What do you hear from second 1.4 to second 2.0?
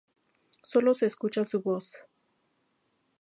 su voz.